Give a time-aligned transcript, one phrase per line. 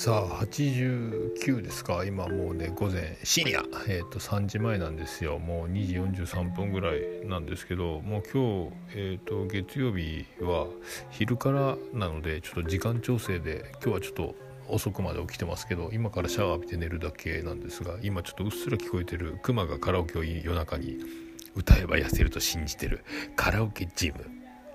[0.00, 2.06] さあ89ですか。
[2.06, 5.38] 今もうね午前深夜、えー、と3時前なんですよ。
[5.38, 10.68] もう2時43分ぐらいなんですけどもう今日、えー、と月曜日は
[11.10, 14.34] 昼からなのでちょっと時間調整で今日はちょっと
[14.68, 20.96] 遅くまで起きてますけど今からシャワー浴びて寝るだけなんですが今ちょっとうっすら聞こえてるクマがカラオケを夜中に
[21.54, 23.04] 歌えば痩せると信じてる
[23.36, 24.24] カラオケジム、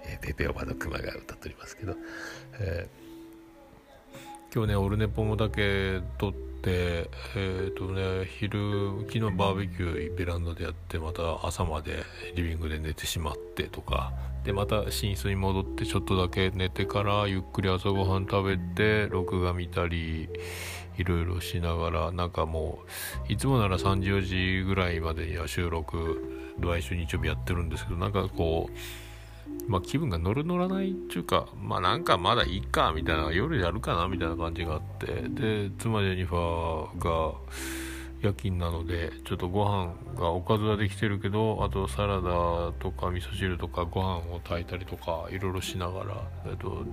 [0.03, 1.95] えー、ペペオバのクマが歌っておりますけど、
[2.59, 3.04] えー
[4.55, 12.03] 今日ねオルネポもだけ撮ってえっ、ー、とね昼昨日バーベキューベランダでやってまた朝まで
[12.35, 14.13] リビングで寝てしまってとか。
[14.45, 20.29] でまた寝室に戻ってちょっとだけ寝てからゆっくり朝ごはん食べて録画見たり
[20.97, 22.79] いろいろしながらなんかも
[23.27, 28.73] ういつもなら3時4時ぐらいまでには収録毎週日曜日やってるんですけどなんかこう
[29.67, 37.33] まあ、気分が乗る乗らないっていうか、まあなんかまだいいかみたいな、夜やるかなみたいな感じがあって、で、妻ジェニファーが
[38.21, 46.83] 夜勤なので、ちょっとご飯がおかずはできてるけど、あとサラダとか味噌汁とかご飯を炊いたりとか、いろいろしながら、えっと、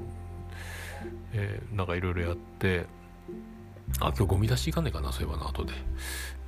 [1.33, 2.87] えー、なんかいろいろやって、
[4.01, 5.73] あ、今日ゴミ出し行かねえかな、そういえばな、後で。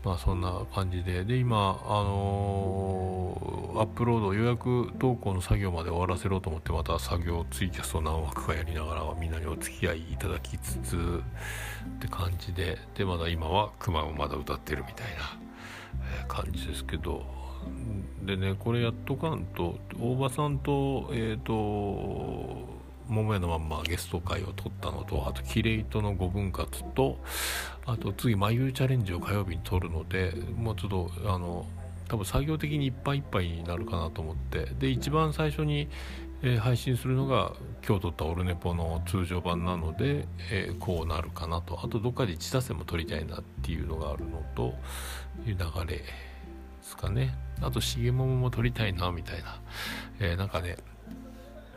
[0.05, 3.14] まあそんな感じで、で、今、あのー、
[3.77, 15.07] アップロード、予約投稿の作業まで終わらせろと思って、また作業ツイキャスト何枠かやりながら、みんなにお付き合いいただきつつ、って感じで、で、まだ今は熊をまだ歌ってるみたい
[16.19, 17.25] な、感じですけど、
[18.23, 22.75] でね、これやっとかんと、大場さんと、えっ、ー、と、
[23.09, 27.19] 桃屋のまんまゲスト会を取ったのとあとキレイトの5分割と
[27.87, 31.67] あと次眉チャレンジを火曜日に取るのでもうちょっとあの
[32.09, 34.67] 多分作業的にいっぱいいっぱいになるかなと思って。
[34.79, 35.89] で一番最初に、
[36.43, 37.53] えー、配信するのが
[37.87, 41.81] 今日撮ったオルネポの通常版なので、えー、こうなるかなと。
[41.83, 44.75] あとどっかで1打線も撮りたいなっていうのがあるのと
[45.47, 45.57] いう流
[45.87, 46.05] れで
[46.83, 47.35] すかね。
[47.63, 49.61] あと重桃も撮りたいなみたいな、
[50.21, 50.77] えー、なんかね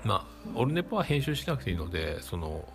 [0.04, 2.66] まあ、オルネポは編集しなくていいのでその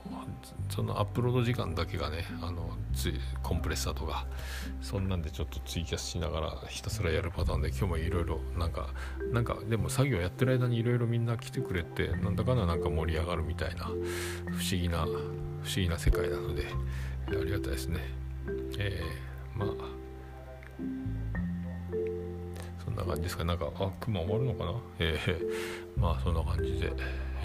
[0.68, 3.12] そのアップロード時間だけがねあのつ
[3.42, 4.26] コンプレッサーとか
[4.80, 8.88] そんなんでちょっとツイキャスしながらひたすらやるパターンで今日もいろいろなんか
[9.32, 14.00] なんかでも作業やってる間にいろいろみんな来てくれてなんだかんだなんか盛り上がるみたいな不思
[14.70, 16.66] 議な不思議な世界なので
[17.28, 18.00] ありがたいですね。
[18.78, 20.02] えー、まあ
[22.92, 23.44] んな感じですか？
[23.44, 24.74] なんかあ雲終わるのかな？
[24.98, 26.92] えー、まあそんな感じで、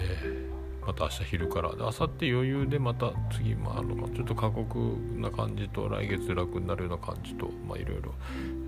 [0.00, 1.70] えー、また明日昼から。
[1.70, 4.14] で明後日余裕でまた次もあるのか。
[4.14, 4.78] ちょっと過酷
[5.16, 8.14] な感じと来月楽になるような感じとまあいろいろ、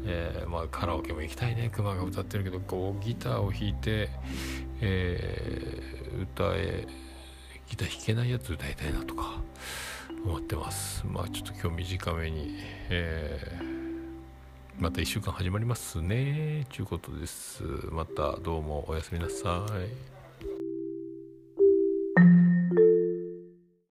[0.05, 1.71] えー、まあカラオケも行きたいね。
[1.73, 4.11] 熊が歌ってるけどこうギターを弾いて、
[4.81, 5.83] え、
[6.23, 6.87] 歌え
[7.69, 9.41] ギター弾けないやつ歌いたいなとか
[10.25, 11.07] 思ってます。
[11.07, 12.57] まあちょっと今日短めに
[12.89, 13.90] えー
[14.81, 16.67] また1週間始まりますね。
[16.71, 17.63] ちゅうことです。
[17.93, 20.20] またどうもおやすみなさい。